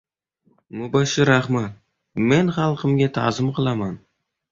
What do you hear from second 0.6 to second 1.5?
Mubashshir